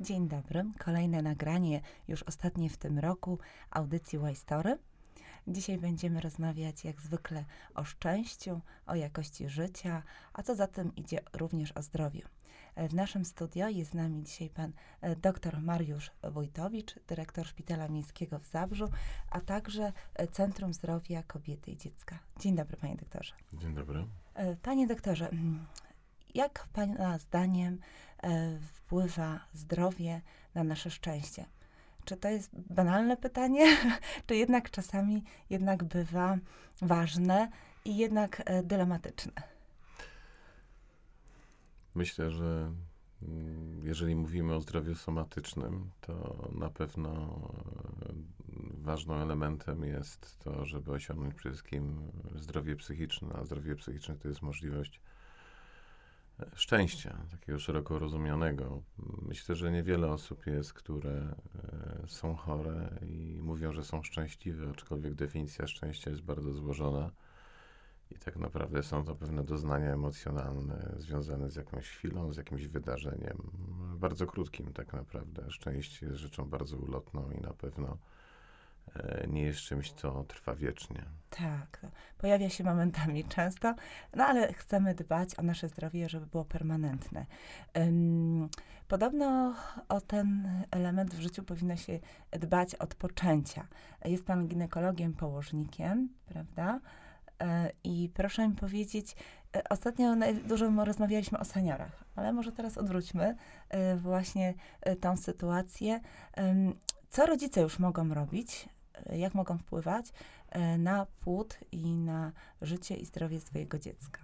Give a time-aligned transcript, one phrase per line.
[0.00, 0.64] Dzień dobry.
[0.78, 3.38] Kolejne nagranie, już ostatnie w tym roku,
[3.70, 4.78] audycji Y-Story.
[5.46, 11.20] Dzisiaj będziemy rozmawiać jak zwykle o szczęściu, o jakości życia, a co za tym idzie
[11.32, 12.22] również o zdrowiu.
[12.76, 18.38] W naszym studio jest z nami dzisiaj pan e, dr Mariusz Wojtowicz, dyrektor Szpitala Miejskiego
[18.38, 18.88] w Zabrzu,
[19.30, 22.18] a także e, Centrum Zdrowia Kobiety i Dziecka.
[22.40, 23.34] Dzień dobry, panie doktorze.
[23.52, 24.06] Dzień dobry.
[24.34, 25.66] E, panie doktorze, mm,
[26.38, 27.78] jak pana zdaniem
[28.72, 30.20] wpływa zdrowie
[30.54, 31.46] na nasze szczęście?
[32.04, 33.76] Czy to jest banalne pytanie,
[34.26, 36.38] czy jednak czasami jednak bywa
[36.82, 37.50] ważne
[37.84, 39.32] i jednak dylematyczne?
[41.94, 42.72] Myślę, że
[43.22, 48.12] mm, jeżeli mówimy o zdrowiu somatycznym, to na pewno e,
[48.82, 54.42] ważnym elementem jest to, żeby osiągnąć przede wszystkim zdrowie psychiczne, a zdrowie psychiczne to jest
[54.42, 55.07] możliwość e,
[56.54, 58.82] szczęścia, takiego szeroko rozumianego.
[59.22, 65.14] Myślę, że niewiele osób jest, które e, są chore i mówią, że są szczęśliwe, aczkolwiek
[65.14, 67.10] definicja szczęścia jest bardzo złożona
[68.10, 73.50] i tak naprawdę są to pewne doznania emocjonalne związane z jakąś chwilą, z jakimś wydarzeniem,
[73.96, 75.50] bardzo krótkim tak naprawdę.
[75.50, 77.98] Szczęście jest rzeczą bardzo ulotną i na pewno
[78.94, 81.04] e, nie jest czymś, co trwa wiecznie.
[81.38, 81.86] Tak,
[82.18, 83.74] pojawia się momentami często,
[84.16, 87.26] no ale chcemy dbać o nasze zdrowie, żeby było permanentne.
[88.88, 89.54] Podobno
[89.88, 91.98] o ten element w życiu powinno się
[92.30, 93.66] dbać od poczęcia.
[94.04, 96.80] Jest pan ginekologiem, położnikiem, prawda?
[97.40, 99.16] E, I proszę mi powiedzieć,
[99.56, 100.14] e, ostatnio
[100.48, 103.36] dużo rozmawialiśmy o seniorach, ale może teraz odwróćmy
[103.68, 104.54] e, właśnie
[105.00, 106.00] tą sytuację.
[107.08, 108.68] Co rodzice już mogą robić,
[109.12, 110.12] jak mogą wpływać
[110.78, 112.32] na płód i na
[112.62, 114.20] życie i zdrowie swojego dziecka?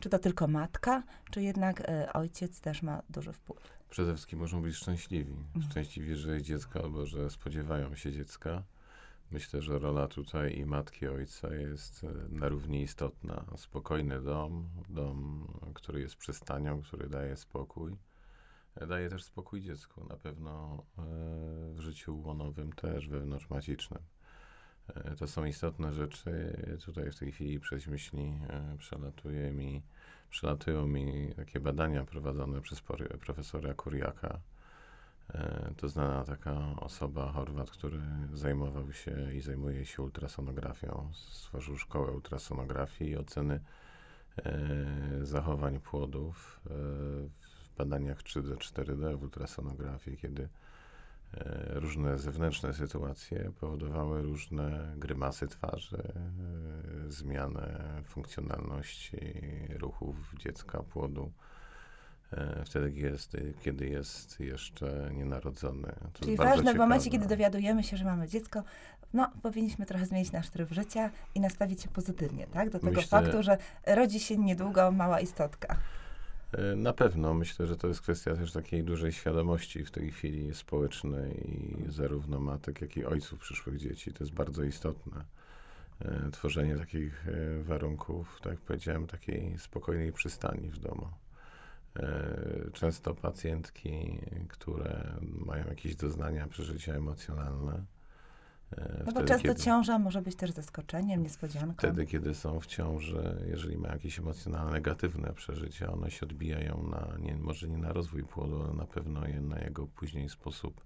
[0.00, 3.80] Czy to tylko matka, czy jednak ojciec też ma duży wpływ?
[3.90, 5.32] Przede wszystkim muszą być szczęśliwi.
[5.32, 5.70] Mhm.
[5.70, 8.62] Szczęśliwi, że jest dziecko albo że spodziewają się dziecka.
[9.30, 13.44] Myślę, że rola tutaj i matki, i ojca jest e, na równi istotna.
[13.56, 17.96] Spokojny dom, dom, który jest przystanią, który daje spokój.
[18.80, 21.02] E, daje też spokój dziecku, na pewno e,
[21.74, 24.02] w życiu łonowym też, wewnątrzmacicznym.
[25.18, 26.56] To są istotne rzeczy.
[26.84, 28.40] Tutaj w tej chwili przez myśli
[28.78, 29.82] przelatuje mi,
[30.30, 32.82] przelatują mi takie badania prowadzone przez
[33.20, 34.40] profesora Kuriaka,
[35.34, 38.00] E, to znana taka osoba, Chorwat, który
[38.32, 41.10] zajmował się i zajmuje się ultrasonografią.
[41.12, 43.60] Stworzył szkołę ultrasonografii i oceny
[44.36, 44.66] e,
[45.22, 46.70] zachowań płodów e,
[47.74, 50.48] w badaniach 3D, 4D w ultrasonografii, kiedy
[51.70, 56.12] różne zewnętrzne sytuacje powodowały różne grymasy twarzy,
[57.08, 59.34] zmianę funkcjonalności
[59.78, 61.32] ruchów dziecka, płodu
[62.32, 65.92] E, wtedy, jest, kiedy jest jeszcze nienarodzony.
[66.12, 66.74] To Czyli ważne ciekawe.
[66.74, 68.62] w momencie, kiedy dowiadujemy się, że mamy dziecko,
[69.12, 72.70] no, powinniśmy trochę zmienić nasz tryb życia i nastawić się pozytywnie, tak?
[72.70, 75.76] Do tego Myślę, faktu, że rodzi się niedługo mała istotka.
[76.52, 77.34] E, na pewno.
[77.34, 82.40] Myślę, że to jest kwestia też takiej dużej świadomości w tej chwili społecznej i zarówno
[82.40, 84.12] matek, jak i ojców przyszłych dzieci.
[84.12, 85.24] To jest bardzo istotne.
[86.00, 87.26] E, tworzenie takich
[87.62, 91.08] warunków, tak jak powiedziałem, takiej spokojnej przystani w domu.
[91.96, 97.84] E, często pacjentki, które mają jakieś doznania, przeżycia emocjonalne.
[98.78, 101.74] E, no bo często kiedy, ciąża może być też zaskoczeniem, niespodzianką.
[101.78, 107.18] Wtedy, kiedy są w ciąży, jeżeli ma jakieś emocjonalne, negatywne przeżycia, one się odbijają na,
[107.18, 110.84] nie, może nie na rozwój płodu, ale na pewno na jego później sposób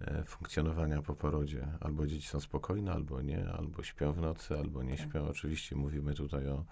[0.00, 1.68] e, funkcjonowania po porodzie.
[1.80, 5.08] Albo dzieci są spokojne, albo nie, albo śpią w nocy, albo nie tak.
[5.08, 5.28] śpią.
[5.28, 6.64] Oczywiście mówimy tutaj o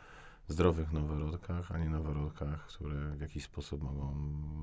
[0.48, 4.14] zdrowych noworodkach, a nie noworodkach, które w jakiś sposób mogą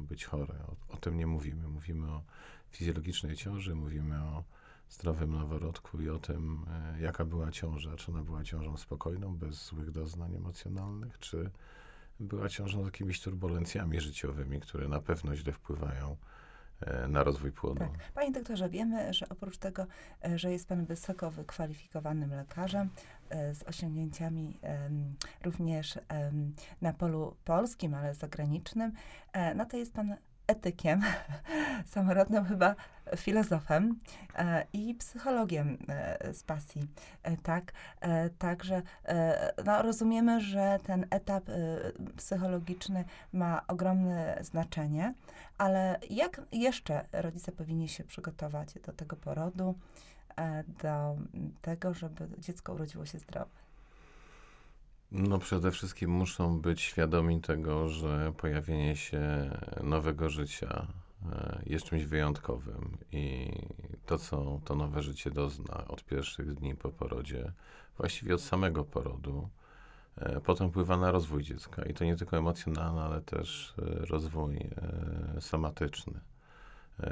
[0.09, 0.55] być chore.
[0.67, 1.67] O, o, tym nie mówimy.
[1.67, 2.23] Mówimy o
[2.71, 4.43] fizjologicznej ciąży, mówimy o
[4.89, 7.95] zdrowym noworodku i o tym, e, jaka była ciąża.
[7.95, 11.51] Czy ona była ciążą spokojną, bez złych doznań emocjonalnych, czy
[12.19, 16.17] była ciążą z jakimiś turbulencjami życiowymi, które na pewno źle wpływają
[16.87, 17.79] E, na rozwój płodu.
[17.79, 18.11] Tak.
[18.13, 19.85] Panie doktorze, wiemy, że oprócz tego,
[20.25, 22.89] e, że jest pan wysoko wykwalifikowanym lekarzem
[23.53, 24.57] z osiągnięciami
[25.43, 25.99] również
[26.81, 28.91] na polu polskim, ale zagranicznym,
[29.55, 30.15] no to jest pan
[30.47, 31.01] etykiem,
[31.85, 32.75] samorodnym chyba
[33.17, 33.99] filozofem
[34.35, 36.87] e, i psychologiem e, z pasji,
[37.23, 37.71] e, tak?
[38.37, 38.81] Także
[39.65, 41.43] no, rozumiemy, że ten etap
[42.17, 45.13] psychologiczny ma ogromne znaczenie,
[45.57, 49.75] ale jak jeszcze rodzice powinni się przygotować do tego porodu,
[50.81, 51.15] do
[51.61, 53.62] tego, żeby dziecko urodziło się zdrowe?
[55.13, 59.51] No przede wszystkim muszą być świadomi tego, że pojawienie się
[59.83, 60.87] nowego życia
[61.31, 63.51] e, jest czymś wyjątkowym i
[64.05, 67.51] to, co to nowe życie dozna od pierwszych dni po porodzie,
[67.97, 69.49] właściwie od samego porodu,
[70.17, 74.69] e, potem wpływa na rozwój dziecka i to nie tylko emocjonalny, ale też e, rozwój
[75.39, 76.19] somatyczny.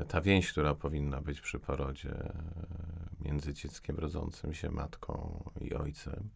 [0.08, 2.34] Ta więź, która powinna być przy porodzie
[3.22, 6.30] między dzieckiem rodzącym się matką i ojcem,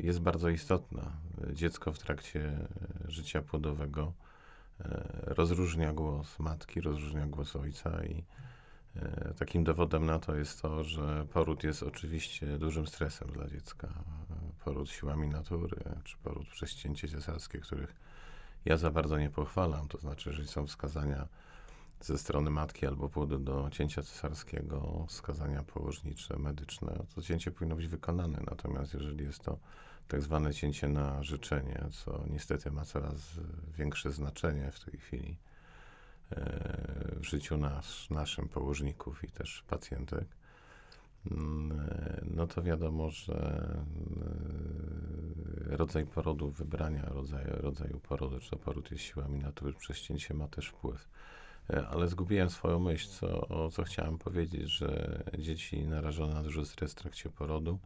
[0.00, 1.12] jest bardzo istotna.
[1.52, 2.66] Dziecko w trakcie e,
[3.10, 4.12] życia płodowego
[4.80, 4.84] e,
[5.26, 8.24] rozróżnia głos matki, rozróżnia głos ojca i
[8.96, 13.88] e, takim dowodem na to jest to, że poród jest oczywiście dużym stresem dla dziecka.
[13.88, 17.94] E, Poród siłami natury, czy poród przez cięcie cesarskie, których
[18.64, 21.28] ja za bardzo nie pochwalam, to znaczy, jeżeli są wskazania
[22.00, 27.88] ze strony matki albo płodu do cięcia cesarskiego, wskazania położnicze, medyczne, to cięcie powinno być
[27.88, 28.40] wykonane.
[28.46, 29.58] Natomiast jeżeli jest to
[30.08, 33.14] tak zwane cięcie na życzenie, co niestety ma coraz
[33.78, 35.36] większe znaczenie w tej chwili
[36.30, 40.28] e, w życiu nas, naszym położników i też pacjentek,
[41.30, 43.34] mm, e, no to wiadomo, że
[45.70, 50.34] e, rodzaj porodu, wybrania rodzaju, rodzaju porodu, czy to poród jest siłami natury, przez cięcie
[50.34, 51.08] ma też wpływ.
[51.72, 56.66] E, Ale zgubiłem swoją myśl, co, o co chciałem powiedzieć, że dzieci narażone na duży
[56.66, 57.78] stres w trakcie porodu,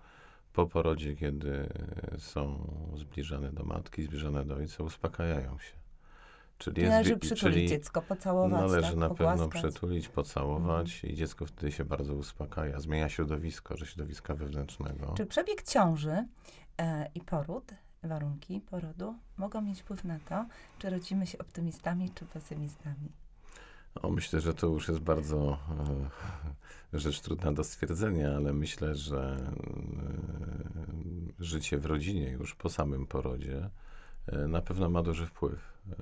[0.52, 1.68] po porodzie, kiedy
[2.18, 5.72] są zbliżane do matki, zbliżane do ojca, uspokajają się.
[6.58, 8.96] Czyli Należy wi- przytulić czyli dziecko, pocałować, Należy tak?
[8.96, 9.62] na pewno pogłaskać.
[9.62, 12.80] przytulić, pocałować i dziecko wtedy się bardzo uspokaja.
[12.80, 15.14] Zmienia środowisko, że środowiska wewnętrznego.
[15.16, 16.26] Czy przebieg ciąży
[16.78, 20.46] e, i poród, warunki porodu mogą mieć wpływ na to,
[20.78, 23.12] czy rodzimy się optymistami, czy pesymistami?
[23.94, 25.58] O, myślę, że to już jest bardzo
[26.92, 29.36] e, rzecz trudna do stwierdzenia, ale myślę, że
[31.40, 33.70] e, życie w rodzinie już po samym porodzie
[34.26, 35.72] e, na pewno ma duży wpływ.
[35.90, 35.94] E,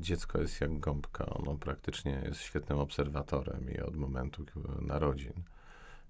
[0.00, 4.44] dziecko jest jak gąbka, ono praktycznie jest świetnym obserwatorem i od momentu
[4.80, 5.42] narodzin.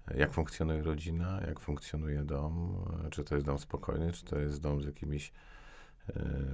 [0.07, 2.75] E, Jak funkcjonuje rodzina, jak funkcjonuje dom,
[3.05, 5.31] e, czy to jest dom spokojny, czy to jest dom z jakimiś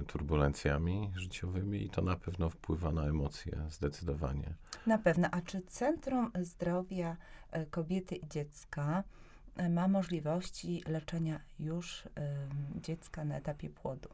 [0.06, 4.54] turbulencjami życiowymi i to na pewno wpływa na emocje, zdecydowanie.
[4.86, 5.28] Na pewno.
[5.30, 7.16] A czy Centrum Zdrowia
[7.50, 9.04] e, Kobiety i Dziecka
[9.56, 12.02] e, ma możliwości leczenia już
[12.82, 14.08] dziecka na etapie płodu?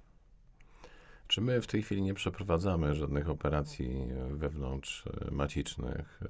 [1.28, 6.20] Czy my w tej chwili nie przeprowadzamy żadnych operacji e, wewnątrz e, macicznych?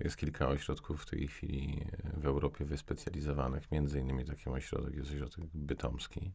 [0.00, 1.86] E, Jest kilka ośrodków w tej chwili
[2.16, 6.32] e, w Europie wyspecjalizowanych, między innymi taki ośrodek jest ośrodek bytomski,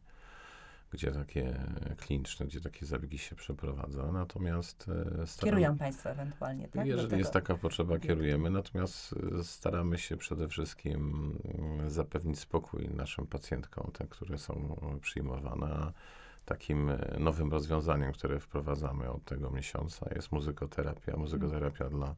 [0.90, 1.60] gdzie takie
[1.96, 4.12] kliniczne, gdzie takie zabiegi się przeprowadza.
[4.12, 6.86] Natomiast e, staramy- Kierują Państwo ewentualnie, tak?
[6.86, 13.26] Jeżeli jest taka potrzeba, kierujemy, natomiast e, staramy się przede wszystkim mm, zapewnić spokój naszym
[13.26, 15.92] pacjentkom, te, które są przyjmowane.
[16.44, 21.16] Takim e, nowym rozwiązaniem, które wprowadzamy od tego miesiąca jest muzykoterapia.
[21.16, 22.14] Muzykoterapia dla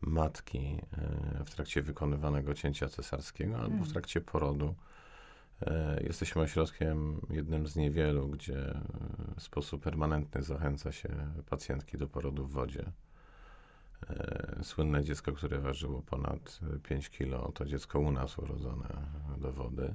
[0.00, 0.80] matki
[1.46, 3.84] w trakcie wykonywanego cięcia cesarskiego albo Mm.
[3.84, 4.74] w trakcie porodu.
[5.66, 8.80] E, Jesteśmy ośrodkiem jednym z niewielu, gdzie e,
[9.36, 11.08] w sposób permanentny zachęca się
[11.50, 12.92] pacjentki do porodu w wodzie.
[14.10, 18.88] E, Słynne dziecko, które ważyło ponad e, 5 kilo, to dziecko u nas urodzone
[19.38, 19.94] do wody.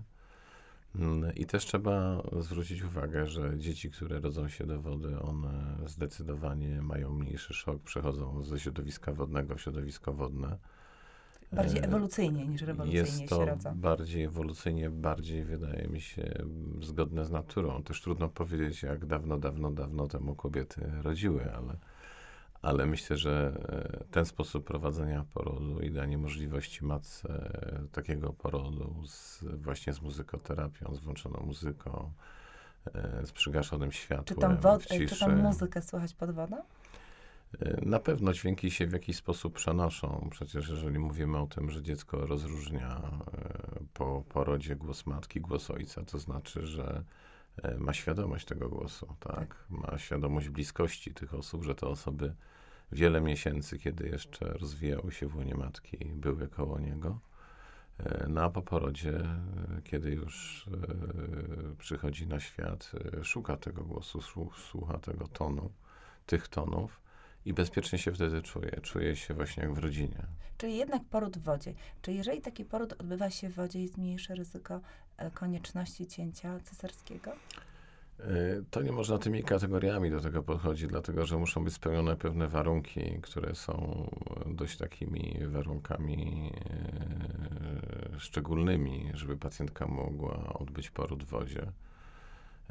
[0.96, 6.82] Mm, I też trzeba zwrócić uwagę, że dzieci, które rodzą się do wody, one zdecydowanie
[6.82, 10.58] mają mniejszy szok, przechodzą ze środowiska wodnego w środowisko wodne.
[11.52, 13.74] Bardziej E, ewolucyjnie niż rewolucyjnie Jest to się rodzą.
[13.76, 16.32] bardziej ewolucyjnie, bardziej wydaje mi się
[16.82, 17.84] zgodne z naturą.
[17.84, 21.78] Też trudno powiedzieć, jak dawno, dawno, dawno temu kobiety rodziły, ale,
[22.62, 23.58] ale myślę, że
[24.02, 30.02] e, ten sposób prowadzenia porodu i danie możliwości matce e, takiego porodu z, właśnie z
[30.02, 32.12] muzykoterapią, z włączoną muzyką,
[33.24, 36.58] z przygaszonym światłem, Czy tą, wod- w czy tą muzykę słychać pod wodą?
[37.62, 40.28] Y, Na pewno dźwięki się w jakiś sposób przenoszą.
[40.32, 43.02] Przecież jeżeli mówimy o tym, że dziecko rozróżnia
[43.82, 47.04] y, po porodzie głos matki, głos ojca, to znaczy, że
[47.66, 49.66] y, ma świadomość tego głosu, tak?
[49.70, 52.36] Ma świadomość bliskości tych osób, że te osoby
[52.92, 57.20] wiele miesięcy, kiedy jeszcze rozwijały się w łonie matki, były koło niego.
[58.28, 59.24] No a po porodzie,
[59.84, 60.66] kiedy już
[61.78, 62.92] przychodzi na świat,
[63.24, 65.72] szuka tego głosu, słu- słucha tego tonu,
[66.26, 67.02] tych tonów
[67.46, 68.72] i bezpiecznie się wtedy czuje.
[68.82, 70.26] Czuje się właśnie jak w rodzinie.
[70.58, 71.74] Czyli jednak poród w wodzie.
[72.02, 74.80] Czy jeżeli taki poród odbywa się w wodzie, jest mniejsze ryzyko
[75.18, 77.32] e, konieczności cięcia cesarskiego?
[78.20, 82.48] Y, To nie można tymi kategoriami do tego podchodzić, dlatego że muszą być spełnione pewne
[82.48, 84.06] warunki, które są
[84.46, 86.52] dość takimi warunkami
[88.16, 91.72] e, szczególnymi, żeby pacjentka mogła odbyć poród w wodzie.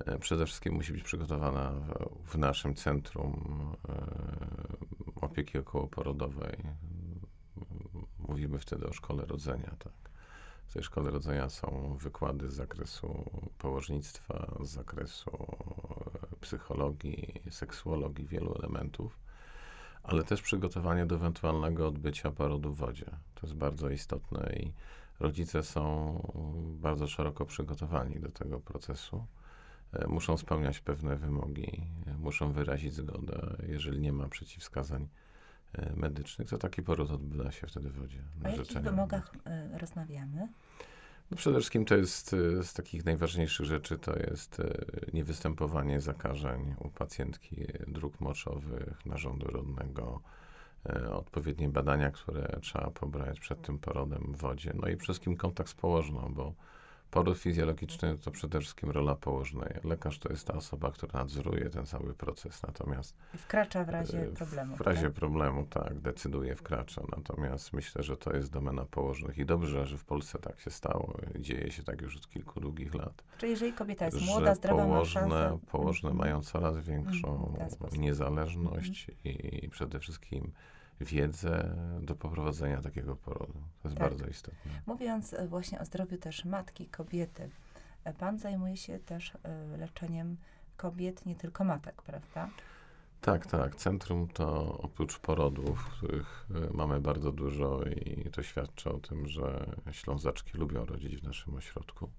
[0.07, 1.73] E, Przede wszystkim musi być przygotowana
[2.25, 3.95] w, naszym centrum e,
[5.35, 6.57] opieki okołoporodowej.
[8.29, 9.93] Mówimy wtedy o szkole rodzenia, tak.
[10.67, 15.31] W tej szkole rodzenia są wykłady z zakresu położnictwa, z zakresu
[16.33, 19.19] e, psychologii, seksuologii, wielu elementów,
[20.03, 23.11] ale też przygotowanie do ewentualnego odbycia porodu w wodzie.
[23.35, 24.73] To jest bardzo istotne i
[25.21, 25.83] rodzice są
[26.81, 29.27] bardzo szeroko przygotowani do tego procesu.
[29.93, 35.09] E, muszą spełniać pewne wymogi, e, muszą wyrazić zgodę, jeżeli nie ma przeciwwskazań
[35.97, 38.19] medycznych, to taki poród odbywa się wtedy w wodzie.
[38.45, 39.33] O jakich wymogach
[39.75, 40.49] y, rozmawiamy?
[41.31, 42.31] No przede wszystkim to jest
[42.63, 44.63] z takich najważniejszych rzeczy to jest
[45.13, 50.21] niewystępowanie zakażeń u pacjentki dróg moczowych, narządu rodnego,
[51.13, 54.73] odpowiednie badania, które trzeba pobrać przed tym porodem w wodzie.
[54.75, 56.55] No i przede wszystkim kontakt z położną, bo
[57.15, 59.75] Poród fizjologiczny to przede wszystkim rola położnej.
[59.85, 63.17] Lekarz to jest ta osoba, która nadzoruje ten cały proces, natomiast...
[63.37, 64.77] Wkracza w razie e, problemu.
[64.77, 65.13] W razie tak?
[65.13, 67.03] problemu, tak, decyduje, wkracza.
[67.17, 71.17] Natomiast myślę, że to jest domena położnych i dobrze, że w Polsce tak się stało.
[71.39, 73.25] Dzieje się tak już od kilku długich lat.
[73.39, 75.59] Czyli jeżeli kobieta jest młoda, zdrowa, położne, ma szansę...
[75.71, 76.19] Położne mm.
[76.19, 77.57] mają coraz większą
[77.99, 79.39] niezależność mm.
[79.63, 80.53] i przede wszystkim
[81.01, 83.53] wiedzę do poprowadzenia takiego porodu.
[83.83, 84.09] To jest tak.
[84.09, 84.73] bardzo istotne.
[84.87, 87.51] Mówiąc e, właśnie o zdrowiu też matki, kobiety,
[88.05, 90.37] e, pan zajmuje się też e, leczeniem
[90.77, 92.49] kobiet, nie tylko matek, prawda?
[93.21, 93.75] Tak, tak.
[93.75, 100.59] Centrum to oprócz porodów, których mamy bardzo dużo i to świadczy o tym, że Ślązaczki
[100.59, 102.11] lubią rodzić w naszym ośrodku.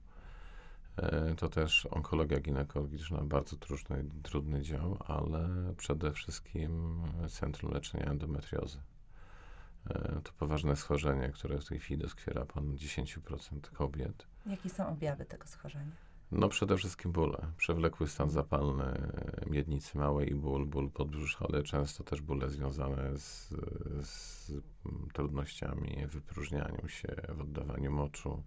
[0.97, 8.79] E, to też onkologia ginekologiczna, bardzo trudny, trudny dział, ale przede wszystkim Centrum Leczenia Endometriozy.
[9.89, 14.27] E, to poważne schorzenie, które w tej chwili doskwiera ponad 10% kobiet.
[14.45, 15.91] Jakie są objawy tego schorzenia?
[16.31, 17.37] No przede wszystkim bóle.
[17.57, 19.11] Przewlekły stan zapalny
[19.47, 23.53] miednicy małej i ból, ból podbrzusza, ale często też bóle związane z,
[24.01, 24.51] z
[25.13, 28.43] trudnościami w wypróżnianiu się, w oddawaniu moczu,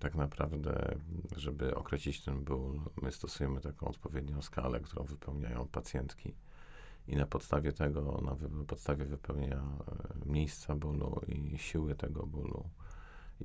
[0.00, 0.96] tak naprawdę,
[1.36, 6.34] żeby określić ten ból, my stosujemy taką odpowiednią skalę, którą wypełniają pacjentki.
[7.08, 12.70] I na podstawie tego, na podstawie wypełnienia e, miejsca bólu i siły tego bólu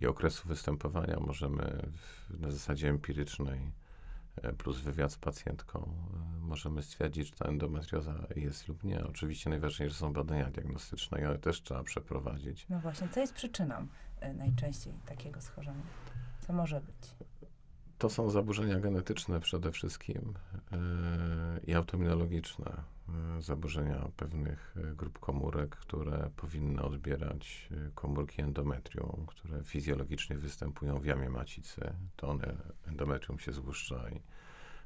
[0.02, 3.72] i okresu występowania możemy w, na zasadzie empirycznej
[4.36, 5.94] e, plus wywiad z pacjentką
[6.40, 9.04] możemy stwierdzić, czy ta endometrioza jest lub nie.
[9.08, 12.66] Oczywiście najważniejsze są badania diagnostyczne, ale też trzeba przeprowadzić.
[12.70, 13.88] No właśnie, co jest przyczyną?
[14.22, 15.84] E, najczęściej takiego schorzenia?
[16.40, 17.16] Co może być?
[17.98, 20.34] To są zaburzenia genetyczne przede wszystkim
[20.72, 20.78] yy,
[21.68, 22.84] i autoimmunologiczne.
[23.36, 31.30] Yy, zaburzenia pewnych grup komórek, które powinny odbierać komórki endometrium, które fizjologicznie występują w jamie
[31.30, 31.94] macicy.
[32.16, 32.56] To one,
[32.88, 34.22] endometrium się złuszcza i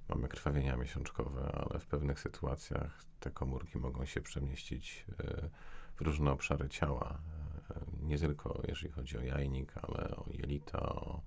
[0.09, 5.49] mamy krwawienia miesiączkowe, ale w pewnych sytuacjach te komórki mogą się przemieścić yy,
[5.95, 7.17] w różne obszary ciała
[8.01, 11.21] nie tylko jeżeli chodzi o jajnik, ale o jelita, o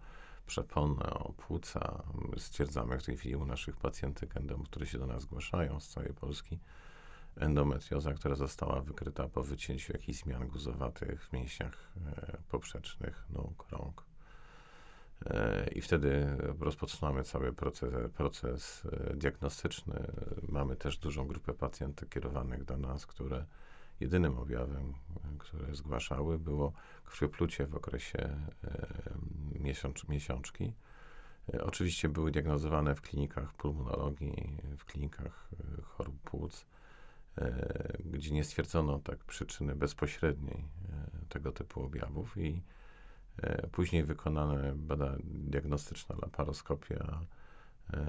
[0.46, 2.02] przeponę, o płuca.
[2.36, 6.58] Stwierdzamy w tej chwili u naszych pacjentek, które się do nas zgłaszają z całej Polski,
[7.36, 14.04] endometrioza, która została wykryta po wycięciu jakichś zmian guzowatych w mięśniach e, poprzecznych nóg, rąk.
[15.26, 20.12] E, I wtedy rozpoczynamy cały proces, proces e, diagnostyczny.
[20.48, 23.44] Mamy też dużą grupę pacjentów kierowanych do nas, które
[24.00, 24.94] jedynym objawem,
[25.38, 26.72] które zgłaszały, było
[27.04, 28.38] krwioplucie w okresie e,
[29.60, 30.72] miesiąc, miesiączki.
[31.54, 36.66] E, oczywiście były diagnozowane w klinikach pulmonologii, w klinikach e, chorób płuc,
[38.04, 40.64] gdzie nie stwierdzono tak przyczyny bezpośredniej
[41.28, 42.62] tego typu objawów i
[43.72, 47.20] później wykonane bada diagnostyczna laparoskopia,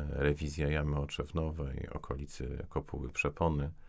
[0.09, 3.88] rewizja jamy oczewnowej, okolicy kopuły przepony, E,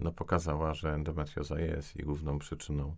[0.00, 2.96] no, pokazała, że endometrioza jest i główną przyczyną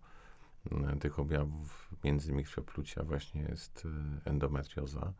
[0.73, 3.87] mm, tych objawów, między innymi krwioplucia, właśnie jest
[4.27, 5.13] e, endometrioza.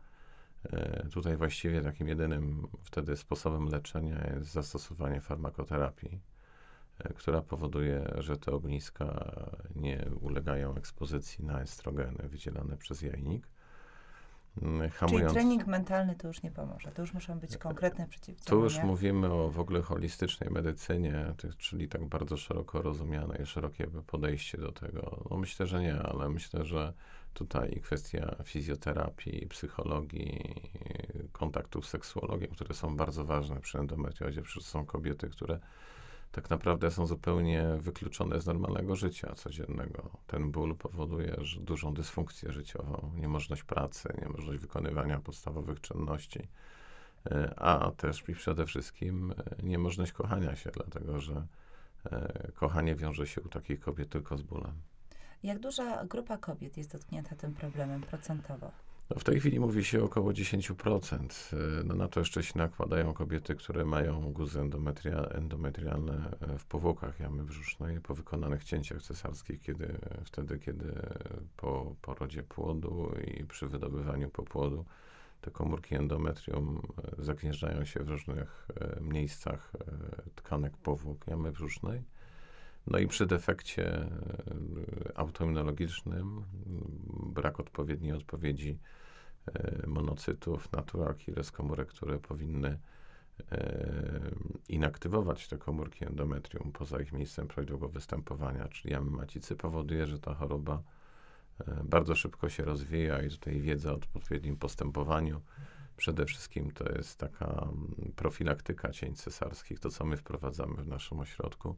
[0.63, 6.19] E, tutaj właściwie takim jedynym wtedy sposobem leczenia jest zastosowanie farmakoterapii,
[7.15, 9.31] która powoduje, że te ogniska
[9.75, 13.47] nie ulegają ekspozycji na estrogeny wydzielane przez jajnik
[14.61, 15.33] Mm, hamując.
[15.33, 18.49] Czyli trening mentalny to już nie pomoże, to już muszą być konkretne przeciwdziałania.
[18.49, 23.87] Tu już mówimy o w ogóle holistycznej medycynie, czyli tak bardzo szeroko rozumiane i szerokie
[24.07, 25.23] podejście do tego.
[25.29, 26.93] No myślę, że nie, ale myślę, że
[27.33, 30.61] tutaj kwestia fizjoterapii, psychologii,
[31.31, 35.59] kontaktów z seksuologiem, które są bardzo ważne przy endometriozie, przecież są kobiety, które
[36.31, 40.09] tak naprawdę są zupełnie wykluczone z normalnego życia codziennego.
[40.27, 46.47] Ten ból powoduje że dużą dysfunkcję życiową, niemożność pracy, niemożność wykonywania podstawowych czynności,
[47.31, 51.47] e, a też i przede wszystkim e, niemożność kochania się, dlatego że
[52.05, 54.73] e, kochanie wiąże się u takich kobiet tylko z bólem.
[55.43, 58.71] Jak duża grupa kobiet jest dotknięta tym problemem procentowo?
[59.09, 61.53] No w tej chwili mówi się około 10%.
[61.53, 66.65] E, no na to jeszcze się nakładają kobiety, które mają guzy endometria, endometrialne e, w
[66.65, 70.93] powłokach jamy brzusznej po wykonanych cięciach cesarskich, kiedy, wtedy, kiedy
[71.57, 74.85] po porodzie płodu i przy wydobywaniu popłodu
[75.41, 76.81] te komórki endometrium
[77.17, 78.67] zagnieżdżają się w różnych
[79.01, 79.71] miejscach
[80.35, 82.03] tkanek powłok jamy brzusznej.
[82.87, 84.09] No i przy defekcie
[85.15, 86.43] autoimmunologicznym,
[87.23, 88.79] brak odpowiedniej odpowiedzi
[89.87, 92.79] monocytów, natural killers, komórek, które powinny
[93.51, 94.31] e,
[94.69, 100.33] inaktywować te komórki endometrium poza ich miejscem prawidłowego występowania, czyli jamy macicy, powoduje, że ta
[100.33, 100.81] choroba
[101.59, 105.41] e, bardzo szybko się rozwija i tutaj wiedza o odpowiednim postępowaniu.
[105.97, 111.19] Przede wszystkim to jest taka mm, profilaktyka cięć cesarskich, to co my wprowadzamy w naszym
[111.19, 111.75] ośrodku,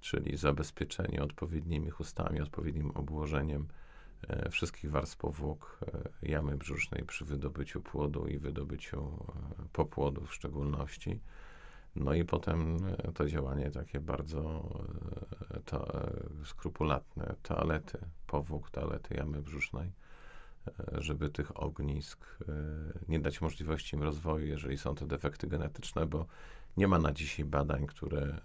[0.00, 3.85] czyli zabezpieczenie odpowiednimi chustami, odpowiednim obłożeniem E,
[4.50, 5.80] wszystkich warstw powłok
[6.22, 9.26] e, jamy brzusznej przy wydobyciu płodu i wydobyciu
[9.58, 11.20] e, popłodu w szczególności.
[11.96, 12.78] No i potem
[13.14, 14.70] to działanie takie bardzo
[15.64, 16.08] to,
[16.44, 19.92] skrupulatne, toalety, powłok, toalety jamy brzusznej,
[20.92, 22.38] żeby tych ognisk
[23.08, 26.26] nie dać możliwości im rozwoju, jeżeli są to defekty genetyczne, bo
[26.76, 28.40] nie ma na dzisiaj badań, które e,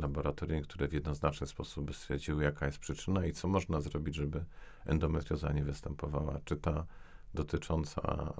[0.00, 4.44] laboratoryjnych, które w jednoznaczny sposób by stwierdziły, jaka jest przyczyna i co można zrobić, żeby
[4.86, 6.40] endometrioza nie występowała.
[6.44, 6.86] Czy ta
[7.34, 8.32] dotycząca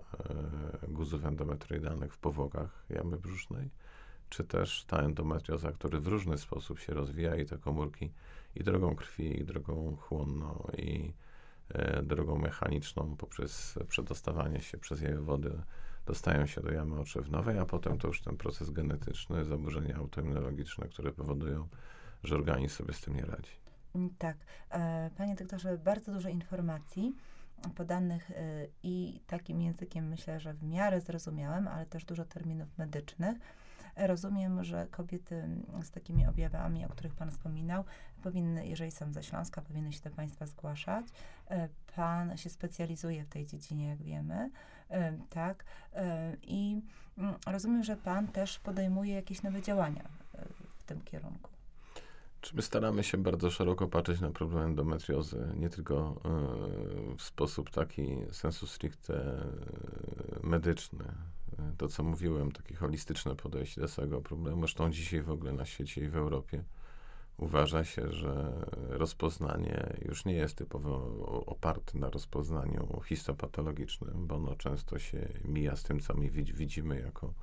[0.82, 3.70] e, guzów endometroidalnych w powłokach jamy brzusznej,
[4.28, 8.10] czy też ta endometrioza, która w różny sposób się rozwija i te komórki
[8.54, 11.12] i drogą krwi, i drogą chłonną, i
[11.68, 15.58] e, drogą mechaniczną poprzez przedostawanie się przez jajowody
[16.06, 21.12] dostają się do jamy oczewnowej, a potem to już ten proces genetyczny, zaburzenia autoimmunologiczne, które
[21.12, 21.68] powodują,
[22.24, 23.52] że organizm sobie z tym nie radzi.
[23.94, 24.36] Mm, tak.
[24.70, 27.14] E, panie doktorze, bardzo dużo informacji
[27.74, 28.34] podanych e,
[28.82, 33.38] i takim językiem myślę, że w miarę zrozumiałym, ale też dużo terminów medycznych.
[33.96, 35.48] Rozumiem, że kobiety
[35.82, 37.84] z takimi objawami, o których Pan wspominał,
[38.22, 41.06] powinny, jeżeli są ze Śląska, powinny się do Państwa zgłaszać.
[41.50, 44.50] E, pan się specjalizuje w tej dziedzinie, jak wiemy,
[44.90, 45.64] e, tak?
[45.94, 46.80] E, I
[47.18, 50.08] mm, rozumiem, że Pan też podejmuje jakieś nowe działania
[50.78, 51.50] w tym kierunku.
[52.40, 56.20] Czy my staramy się bardzo szeroko patrzeć na problem endometriozy, nie tylko
[57.18, 59.44] w sposób taki sensu stricte
[60.42, 61.04] medyczny,
[61.78, 64.60] to, co mówiłem, takie holistyczne podejście do całego problemu.
[64.60, 66.64] Zresztą dzisiaj w ogóle na świecie i w Europie
[67.36, 68.52] uważa się, że
[68.88, 70.96] rozpoznanie już nie jest typowo
[71.46, 77.34] oparte na rozpoznaniu histopatologicznym, bo ono często się mija z tym, co my widzimy jako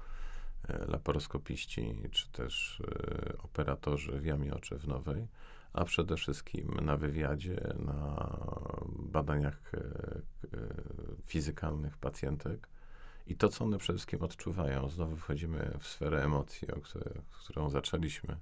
[0.67, 5.27] e, laparoskopiści, czy też e, operatorzy w jamie oczewnowej,
[5.73, 8.29] a przede wszystkim na wywiadzie, na
[8.99, 9.79] badaniach e,
[11.25, 12.67] fizykalnych pacjentek,
[13.27, 14.89] i to, co one przede wszystkim odczuwają.
[14.89, 18.37] Znowu wchodzimy w sferę emocji, o której, którą zaczęliśmy.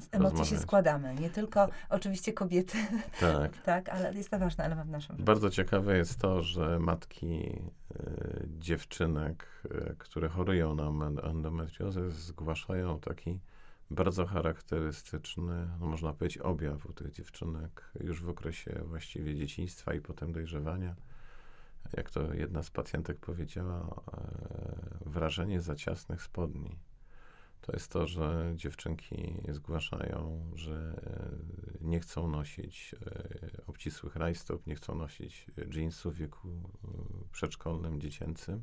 [0.00, 2.78] Z emocji się składamy, nie tylko oczywiście kobiety.
[3.20, 3.62] Tak.
[3.62, 5.24] tak, ale jest to ważny element w naszym życiu.
[5.24, 7.62] Bardzo ciekawe jest to, że matki
[7.96, 13.40] y, dziewczynek, y, które chorują na endometriozę, zgłaszają taki
[13.90, 20.00] bardzo charakterystyczny, no można powiedzieć, objaw u tych dziewczynek już w okresie właściwie dzieciństwa i
[20.00, 20.94] potem dojrzewania
[21.96, 26.78] jak to jedna z pacjentek powiedziała, e, wrażenie za ciasnych spodni.
[27.60, 34.74] To jest to, że dziewczynki zgłaszają, że e, nie chcą nosić e, obcisłych rajstop, nie
[34.74, 36.48] chcą nosić jeansów w wieku
[37.32, 38.62] przedszkolnym, dziecięcym.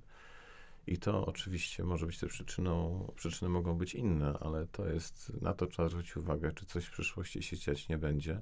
[0.87, 5.53] I to oczywiście może być też przyczyną, przyczyny mogą być inne, ale to jest, na
[5.53, 8.41] to trzeba zwrócić uwagę, czy coś w przyszłości się dziać nie będzie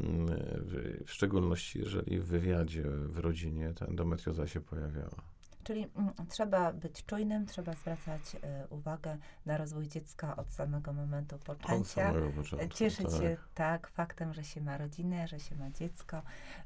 [0.00, 5.22] w, w szczególności jeżeli w wywiadzie w rodzinie ta endometrioza się pojawiała.
[5.68, 8.38] Czyli mm, trzeba być czujnym, trzeba zwracać y,
[8.70, 12.10] uwagę na rozwój dziecka od samego momentu poczęcia.
[12.10, 13.20] Od początku, Cieszyć tak.
[13.20, 16.22] się tak faktem, że się ma rodzinę, że się ma dziecko.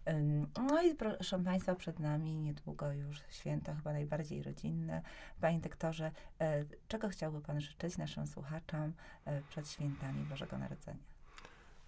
[0.08, 5.02] Ym, no i proszę Państwa, przed nami niedługo już święto, chyba najbardziej rodzinne.
[5.40, 6.10] Panie doktorze,
[6.42, 6.44] y,
[6.88, 8.92] czego chciałby Pan życzyć naszym słuchaczom
[9.26, 11.11] y, przed świętami Bożego Narodzenia?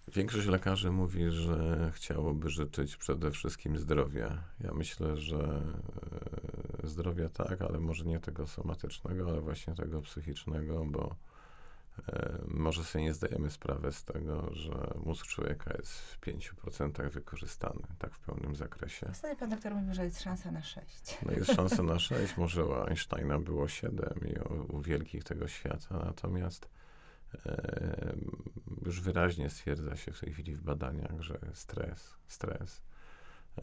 [0.07, 4.43] Większość lekarzy mówi, że chciałoby życzyć przede wszystkim zdrowia.
[4.59, 5.61] Ja myślę, że
[6.83, 11.15] e, zdrowia tak, ale może nie tego somatycznego, ale właśnie tego psychicznego, bo
[12.07, 17.81] e, może sobie nie zdajemy sprawy z tego, że mózg człowieka jest w 5% wykorzystany,
[17.99, 19.07] tak w pełnym zakresie.
[19.11, 21.17] Ostatnio pan doktor mówił, że jest szansa na 6.
[21.25, 25.47] No jest szansa na 6, może u Einsteina było 7 i u, u wielkich tego
[25.47, 26.69] świata, natomiast
[28.85, 32.81] już wyraźnie stwierdza się w tej chwili w badaniach, że stres, stres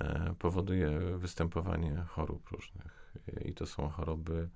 [0.01, 3.13] e, powoduje występowanie chorób różnych.
[3.45, 4.49] I to są choroby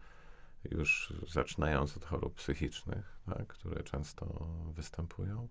[0.70, 4.26] już zaczynając od chorób psychicznych, tak, które często
[4.74, 5.48] występują,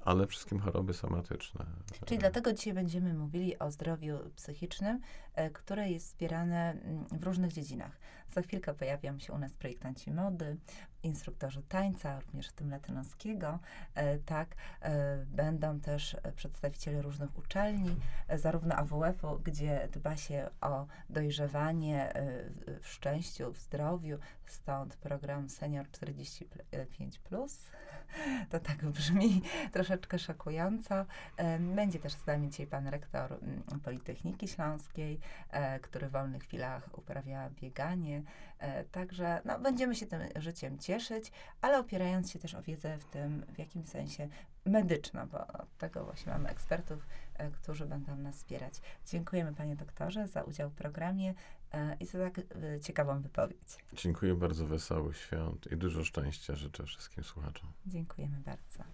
[0.00, 1.66] ale wszystkim choroby somatyczne.
[2.04, 5.00] Czyli dlatego dzisiaj będziemy mówili o zdrowiu psychicznym,
[5.34, 7.96] e, które jest wspierane mm, w różnych dziedzinach.
[8.28, 10.56] Za chwilkę pojawią się u nas projektanci mody,
[11.02, 13.58] instruktorzy tańca, również tym latynoskiego,
[13.94, 14.54] e, tak.
[14.80, 17.96] E, będą też przedstawiciele różnych uczelni,
[18.36, 22.12] zarówno AWF-u, gdzie dba się o dojrzewanie
[22.80, 27.70] w szczęściu, w zdrowiu, stąd program Senior 45+,
[28.50, 29.42] to tak brzmi
[29.72, 31.06] troszeczkę szokująco.
[31.60, 35.20] Będzie też z nami dzisiaj pan rektor mm, Politechniki Śląskiej,
[35.50, 38.22] e, który w wolnych chwilach uprawia bieganie.
[38.58, 43.04] E, także no, będziemy się tym życiem cieszyć, ale opierając się też o wiedzę w
[43.04, 44.28] tym, w jakim sensie
[44.64, 48.74] medyczną, bo od tego właśnie mamy ekspertów, e, którzy będą nas wspierać.
[49.06, 51.34] Dziękujemy panie doktorze za udział w programie
[52.00, 52.40] i za tak
[52.82, 53.84] ciekawą wypowiedź.
[53.92, 57.72] Dziękuję bardzo, wesołych świąt i dużo szczęścia życzę wszystkim słuchaczom.
[57.86, 58.84] Dziękujemy bardzo.